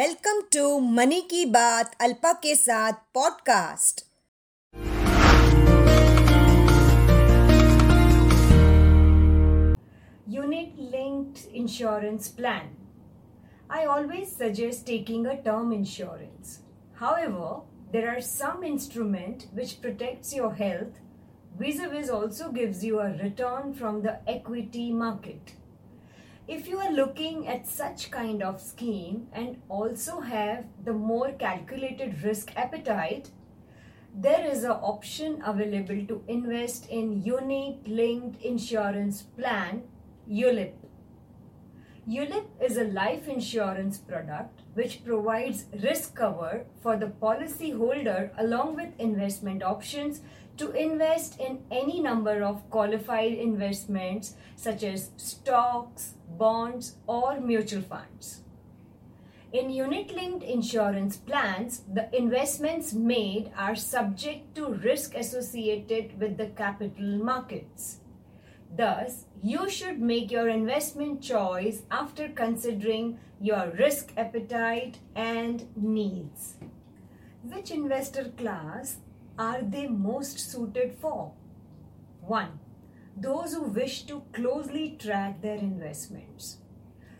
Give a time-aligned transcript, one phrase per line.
[0.00, 4.02] Welcome to money की बात अल्पा के साथ podcast
[10.34, 12.68] Unit linked insurance plan.
[13.78, 16.54] I always suggest taking a term insurance.
[17.00, 17.50] However,
[17.94, 21.04] there are some instrument which protects your health
[21.62, 25.56] vis-a-vis also gives you a return from the equity market.
[26.48, 32.22] If you are looking at such kind of scheme and also have the more calculated
[32.22, 33.30] risk appetite,
[34.14, 39.82] there is an option available to invest in unit linked insurance plan
[40.30, 40.74] ULIP.
[42.08, 49.00] ULIP is a life insurance product which provides risk cover for the policyholder along with
[49.00, 50.20] investment options
[50.58, 58.42] to invest in any number of qualified investments such as stocks, bonds, or mutual funds.
[59.52, 66.48] In unit linked insurance plans, the investments made are subject to risk associated with the
[66.48, 68.00] capital markets.
[68.76, 76.56] Thus, you should make your investment choice after considering your risk appetite and needs.
[77.42, 78.96] Which investor class
[79.38, 81.32] are they most suited for?
[82.20, 82.58] 1.
[83.16, 86.58] Those who wish to closely track their investments.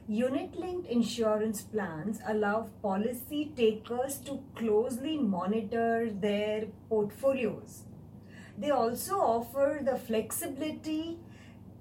[0.08, 7.82] Unit linked insurance plans allow policy takers to closely monitor their portfolios.
[8.56, 11.18] They also offer the flexibility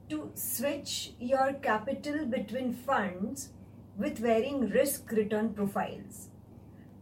[0.09, 3.49] to switch your capital between funds
[3.97, 6.29] with varying risk return profiles.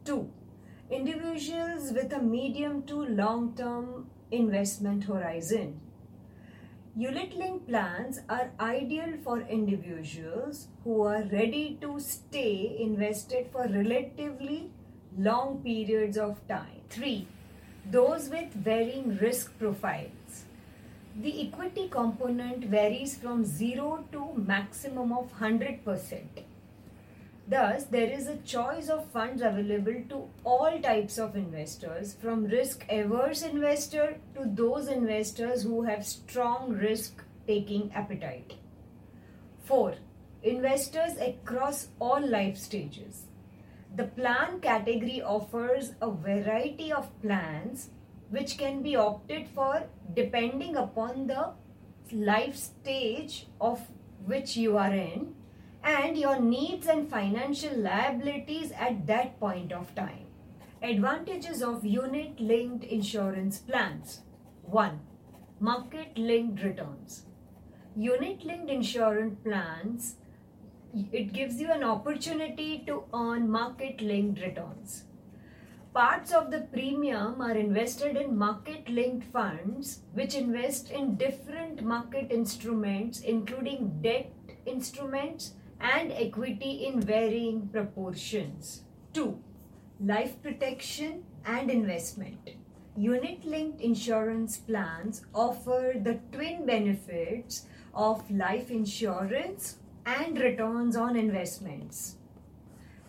[0.05, 0.29] 2.
[0.95, 5.79] Individuals with a medium to long term investment horizon.
[6.95, 14.69] Unit linked plans are ideal for individuals who are ready to stay invested for relatively
[15.17, 16.81] long periods of time.
[16.91, 17.27] 3.
[17.89, 20.45] Those with varying risk profiles.
[21.15, 26.52] The equity component varies from 0 to maximum of 100%.
[27.45, 32.85] Thus, there is a choice of funds available to all types of investors, from risk
[32.89, 38.53] averse investor to those investors who have strong risk taking appetite.
[39.65, 39.95] 4.
[40.43, 43.23] Investors across all life stages.
[43.95, 47.89] The plan category offers a variety of plans
[48.29, 49.83] which can be opted for
[50.13, 51.51] depending upon the
[52.11, 53.79] life stage of
[54.25, 55.35] which you are in
[55.83, 60.27] and your needs and financial liabilities at that point of time.
[60.81, 64.21] Advantages of unit linked insurance plans
[64.63, 64.99] 1.
[65.59, 67.25] Market linked returns.
[67.95, 70.15] Unit linked insurance plans
[71.11, 75.05] it gives you an opportunity to earn market linked returns.
[75.93, 82.31] Parts of the premium are invested in market linked funds, which invest in different market
[82.31, 84.31] instruments, including debt
[84.65, 88.83] instruments and equity in varying proportions.
[89.13, 89.37] 2.
[89.99, 92.51] Life protection and investment.
[92.95, 102.15] Unit linked insurance plans offer the twin benefits of life insurance and returns on investments.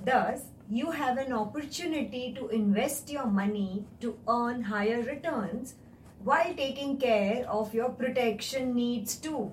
[0.04, 5.74] Thus, you have an opportunity to invest your money to earn higher returns
[6.24, 9.52] while taking care of your protection needs too.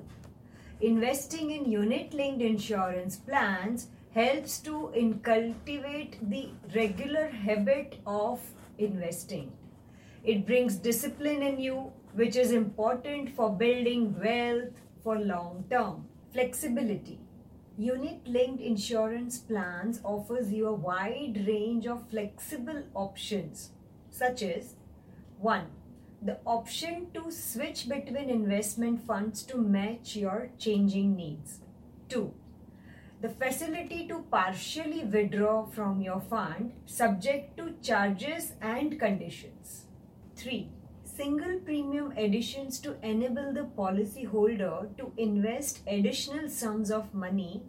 [0.81, 8.41] Investing in unit linked insurance plans helps to cultivate the regular habit of
[8.79, 9.51] investing.
[10.23, 16.07] It brings discipline in you, which is important for building wealth for long term.
[16.33, 17.19] Flexibility.
[17.77, 23.69] Unit linked insurance plans offers you a wide range of flexible options
[24.09, 24.73] such as
[25.37, 25.67] 1
[26.21, 31.59] the option to switch between investment funds to match your changing needs
[32.09, 32.25] 2
[33.21, 39.73] the facility to partially withdraw from your fund subject to charges and conditions
[40.35, 40.61] 3
[41.17, 47.61] single premium additions to enable the policyholder to invest additional sums of money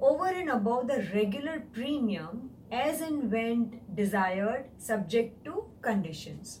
[0.00, 6.60] over and above the regular premium as and when desired subject to conditions.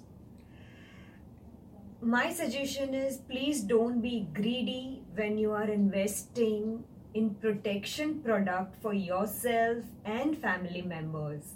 [2.06, 8.94] My suggestion is please don't be greedy when you are investing in protection product for
[8.94, 11.54] yourself and family members.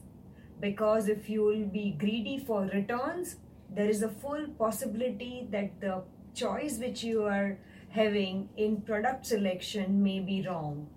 [0.59, 3.37] Because if you will be greedy for returns
[3.73, 6.03] there is a full possibility that the
[6.35, 7.57] choice which you are
[7.91, 10.89] having in product selection may be wrong.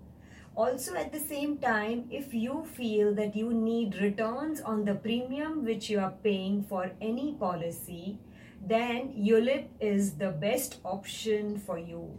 [0.56, 5.64] Also, at the same time, if you feel that you need returns on the premium
[5.64, 8.18] which you are paying for any policy,
[8.66, 12.18] then ULIP is the best option for you.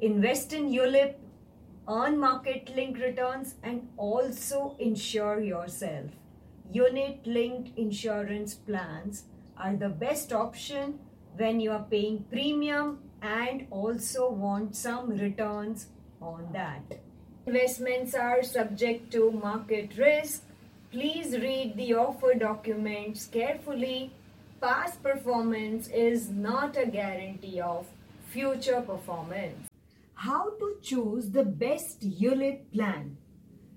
[0.00, 1.14] Invest in ULIP,
[1.88, 6.10] earn market linked returns, and also insure yourself.
[6.72, 9.24] Unit linked insurance plans
[9.56, 10.98] are the best option
[11.36, 15.88] when you are paying premium and also want some returns
[16.20, 17.00] on that.
[17.46, 20.44] Investments are subject to market risk.
[20.90, 24.12] Please read the offer documents carefully.
[24.60, 27.86] Past performance is not a guarantee of
[28.26, 29.68] future performance.
[30.12, 33.16] How to choose the best ULIP plan?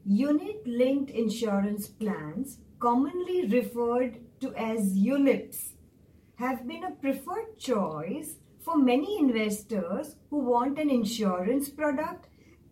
[0.06, 5.70] Unit linked insurance plans, commonly referred to as ULIPs,
[6.36, 12.28] have been a preferred choice for many investors who want an insurance product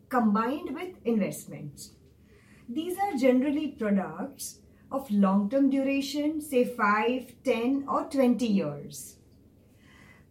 [0.09, 1.91] combined with investments.
[2.67, 4.59] These are generally products
[4.91, 9.17] of long term duration, say 5, 10, or 20 years,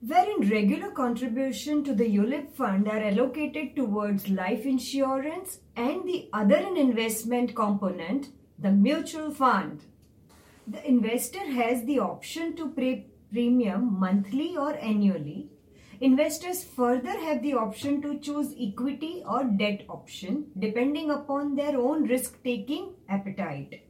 [0.07, 6.59] wherein regular contribution to the ULIP fund are allocated towards life insurance and the other
[6.77, 8.29] investment component,
[8.59, 9.85] the mutual fund.
[10.67, 15.49] The investor has the option to pay premium monthly or annually.
[16.01, 22.05] Investors further have the option to choose equity or debt option depending upon their own
[22.05, 23.83] risk taking appetite.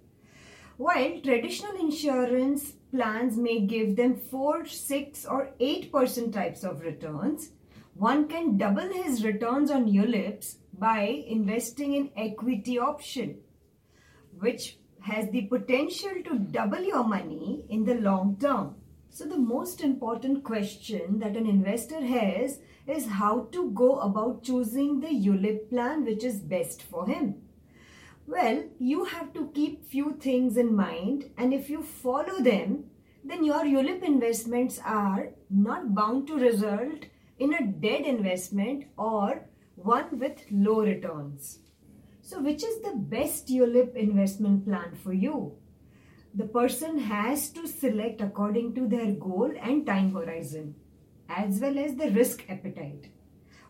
[0.80, 7.50] While traditional insurance plans may give them 4, 6 or 8% types of returns,
[7.92, 13.40] one can double his returns on ULIPs by investing in equity option,
[14.38, 18.76] which has the potential to double your money in the long term.
[19.10, 25.00] So, the most important question that an investor has is how to go about choosing
[25.00, 27.34] the ULIP plan which is best for him.
[28.30, 32.84] Well, you have to keep few things in mind, and if you follow them,
[33.24, 37.06] then your ULIP investments are not bound to result
[37.38, 41.58] in a dead investment or one with low returns.
[42.22, 45.56] So, which is the best ULIP investment plan for you?
[46.34, 50.74] the person has to select according to their goal and time horizon,
[51.28, 53.10] as well as the risk appetite.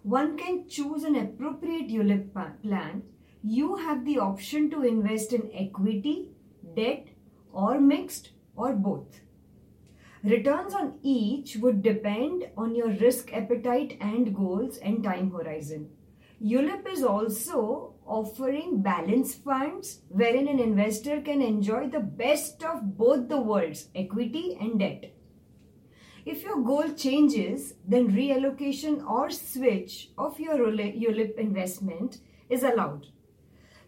[0.02, 3.02] One can choose an appropriate ULIP plan.
[3.42, 6.28] You have the option to invest in equity,
[6.76, 7.06] debt,
[7.52, 9.20] or mixed, or both.
[10.22, 15.88] Returns on each would depend on your risk appetite and goals and time horizon.
[16.42, 23.28] ULIP is also offering balance funds wherein an investor can enjoy the best of both
[23.28, 25.14] the worlds, equity and debt.
[26.26, 32.18] If your goal changes, then reallocation or switch of your ULIP investment
[32.50, 33.06] is allowed.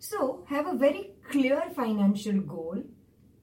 [0.05, 2.83] So, have a very clear financial goal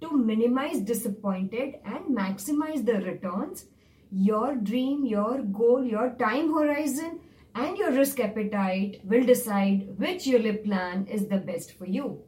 [0.02, 3.68] to minimize disappointed and maximize the returns.
[4.12, 7.22] Your dream, your goal, your time horizon
[7.56, 12.24] and your risk appetite will decide which ULIP plan is the best for you.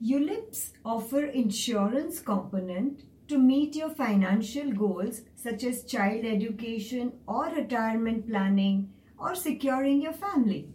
[0.00, 8.28] ULIPs offer insurance component to meet your financial goals such as child education or retirement
[8.28, 10.68] planning or securing your family.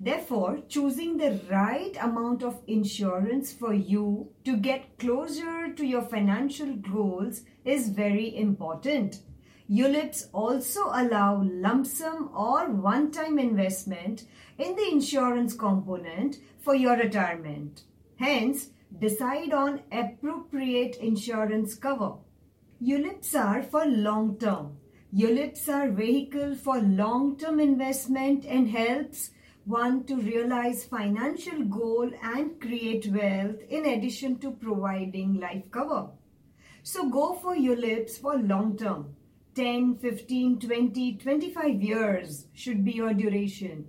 [0.00, 6.74] Therefore, choosing the right amount of insurance for you to get closer to your financial
[6.76, 9.20] goals is very important.
[9.68, 14.24] ULIPs also allow lump sum or one time investment
[14.56, 17.82] in the insurance component for your retirement.
[18.18, 22.14] Hence, decide on appropriate insurance cover.
[22.80, 24.78] ULIPs are for long term.
[25.14, 29.30] ULIPs are vehicle for long term investment and helps
[29.68, 36.08] one to realize financial goal and create wealth in addition to providing life cover.
[36.82, 39.14] So go for ULIPs for long term.
[39.54, 43.86] 10, 15, 20, 25 years should be your duration.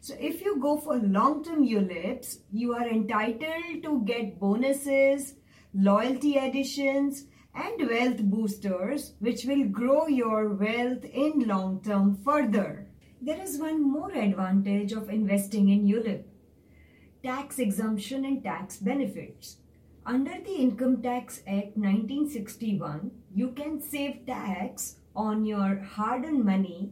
[0.00, 5.34] So if you go for long-term ULIPs, you are entitled to get bonuses,
[5.72, 12.88] loyalty additions, and wealth boosters, which will grow your wealth in long term further.
[13.24, 16.24] There is one more advantage of investing in ULIP
[17.22, 19.58] tax exemption and tax benefits.
[20.04, 26.90] Under the Income Tax Act 1961, you can save tax on your hard earned money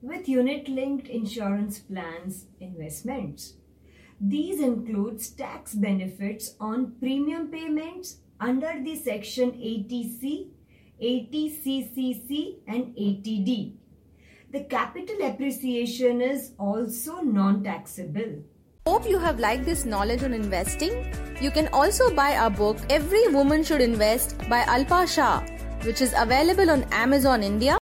[0.00, 3.54] with unit linked insurance plans investments.
[4.20, 10.46] These includes tax benefits on premium payments under the section 80C,
[11.02, 13.81] 80CCC and 80D.
[14.52, 18.44] The capital appreciation is also non taxable.
[18.86, 20.92] Hope you have liked this knowledge on investing.
[21.40, 25.40] You can also buy our book Every Woman Should Invest by Alpa Shah,
[25.84, 27.78] which is available on Amazon India.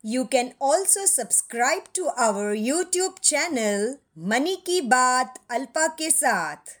[0.00, 6.78] You can also subscribe to our YouTube channel Money Ki Baat Alpa ke Saath.